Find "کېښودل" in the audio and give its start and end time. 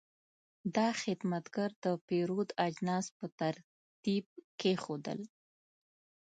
4.59-5.19